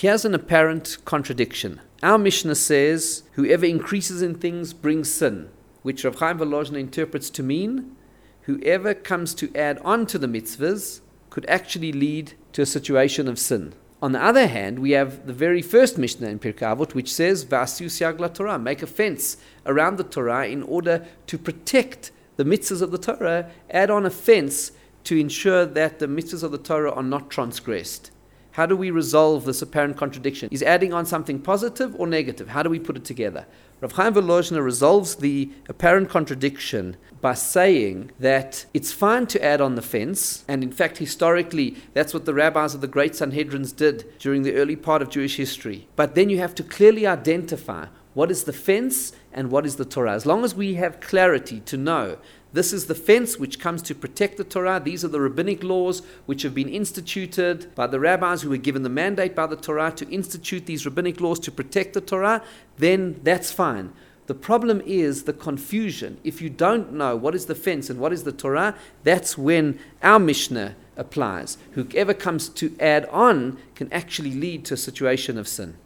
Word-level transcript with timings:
here's 0.00 0.26
an 0.26 0.34
apparent 0.34 0.98
contradiction. 1.06 1.80
Our 2.02 2.18
Mishnah 2.18 2.56
says, 2.56 3.22
whoever 3.32 3.64
increases 3.64 4.20
in 4.20 4.34
things 4.34 4.74
brings 4.74 5.10
sin, 5.10 5.48
which 5.80 6.04
Rav 6.04 6.16
Chaim 6.16 6.38
Volozhin 6.38 6.78
interprets 6.78 7.30
to 7.30 7.42
mean, 7.42 7.96
whoever 8.42 8.92
comes 8.92 9.34
to 9.36 9.50
add 9.56 9.78
on 9.78 10.04
to 10.08 10.18
the 10.18 10.26
mitzvahs 10.26 11.00
could 11.30 11.46
actually 11.48 11.92
lead 11.92 12.34
to 12.52 12.60
a 12.60 12.66
situation 12.66 13.26
of 13.26 13.38
sin. 13.38 13.72
On 14.02 14.12
the 14.12 14.22
other 14.22 14.48
hand, 14.48 14.80
we 14.80 14.90
have 14.90 15.26
the 15.26 15.32
very 15.32 15.62
first 15.62 15.96
Mishnah 15.96 16.28
in 16.28 16.40
Pirkei 16.40 16.76
Avot, 16.76 16.94
which 16.94 17.10
says, 17.10 17.46
"Va'asiu 17.46 17.86
siag 17.86 18.34
Torah," 18.34 18.58
make 18.58 18.82
a 18.82 18.86
fence 18.86 19.38
around 19.64 19.96
the 19.96 20.04
Torah 20.04 20.46
in 20.46 20.62
order 20.62 21.06
to 21.26 21.38
protect 21.38 22.10
the 22.36 22.44
mitzvahs 22.44 22.82
of 22.82 22.90
the 22.90 22.98
Torah. 22.98 23.50
Add 23.70 23.90
on 23.90 24.04
a 24.04 24.10
fence 24.10 24.72
to 25.04 25.16
ensure 25.16 25.64
that 25.64 26.00
the 26.00 26.06
mitzvahs 26.06 26.42
of 26.42 26.52
the 26.52 26.58
Torah 26.58 26.92
are 26.92 27.02
not 27.02 27.30
transgressed. 27.30 28.10
How 28.56 28.64
do 28.64 28.74
we 28.74 28.90
resolve 28.90 29.44
this 29.44 29.60
apparent 29.60 29.98
contradiction? 29.98 30.48
Is 30.50 30.62
adding 30.62 30.94
on 30.94 31.04
something 31.04 31.38
positive 31.40 31.94
or 32.00 32.06
negative? 32.06 32.48
How 32.48 32.62
do 32.62 32.70
we 32.70 32.78
put 32.78 32.96
it 32.96 33.04
together? 33.04 33.44
Rav 33.82 33.92
Chaim 33.92 34.14
Volozhiner 34.14 34.64
resolves 34.64 35.16
the 35.16 35.50
apparent 35.68 36.08
contradiction 36.08 36.96
by 37.20 37.34
saying 37.34 38.12
that 38.18 38.64
it's 38.72 38.92
fine 38.92 39.26
to 39.26 39.44
add 39.44 39.60
on 39.60 39.74
the 39.74 39.82
fence, 39.82 40.42
and 40.48 40.62
in 40.62 40.72
fact, 40.72 40.96
historically, 40.96 41.76
that's 41.92 42.14
what 42.14 42.24
the 42.24 42.32
rabbis 42.32 42.74
of 42.74 42.80
the 42.80 42.86
great 42.86 43.12
Sanhedrins 43.12 43.76
did 43.76 44.06
during 44.18 44.42
the 44.42 44.54
early 44.54 44.74
part 44.74 45.02
of 45.02 45.10
Jewish 45.10 45.36
history. 45.36 45.86
But 45.94 46.14
then 46.14 46.30
you 46.30 46.38
have 46.38 46.54
to 46.54 46.62
clearly 46.62 47.06
identify 47.06 47.88
what 48.16 48.30
is 48.30 48.44
the 48.44 48.52
fence 48.52 49.12
and 49.30 49.50
what 49.50 49.66
is 49.66 49.76
the 49.76 49.84
Torah. 49.84 50.14
As 50.14 50.24
long 50.24 50.42
as 50.42 50.54
we 50.54 50.76
have 50.76 51.00
clarity 51.00 51.60
to 51.60 51.76
know 51.76 52.16
this 52.54 52.72
is 52.72 52.86
the 52.86 52.94
fence 52.94 53.38
which 53.38 53.60
comes 53.60 53.82
to 53.82 53.94
protect 53.94 54.38
the 54.38 54.44
Torah. 54.44 54.80
These 54.82 55.04
are 55.04 55.08
the 55.08 55.20
rabbinic 55.20 55.62
laws 55.62 56.00
which 56.24 56.40
have 56.40 56.54
been 56.54 56.70
instituted 56.70 57.74
by 57.74 57.86
the 57.86 58.00
rabbis 58.00 58.40
who 58.40 58.48
were 58.48 58.56
given 58.56 58.84
the 58.84 58.88
mandate 58.88 59.34
by 59.34 59.46
the 59.46 59.54
Torah 59.54 59.92
to 59.96 60.08
institute 60.08 60.64
these 60.64 60.86
rabbinic 60.86 61.20
laws 61.20 61.38
to 61.40 61.52
protect 61.52 61.92
the 61.92 62.00
Torah. 62.00 62.42
Then 62.78 63.20
that's 63.22 63.52
fine. 63.52 63.92
The 64.28 64.34
problem 64.34 64.80
is 64.86 65.24
the 65.24 65.34
confusion. 65.34 66.16
If 66.24 66.40
you 66.40 66.48
don't 66.48 66.94
know 66.94 67.16
what 67.16 67.34
is 67.34 67.44
the 67.44 67.54
fence 67.54 67.90
and 67.90 68.00
what 68.00 68.14
is 68.14 68.24
the 68.24 68.32
Torah, 68.32 68.76
that's 69.04 69.36
when 69.36 69.78
our 70.02 70.18
Mishnah 70.18 70.74
applies. 70.96 71.58
Whoever 71.72 72.14
comes 72.14 72.48
to 72.48 72.74
add 72.80 73.04
on 73.10 73.58
can 73.74 73.92
actually 73.92 74.32
lead 74.32 74.64
to 74.64 74.74
a 74.74 74.78
situation 74.78 75.36
of 75.36 75.46
sin. 75.46 75.76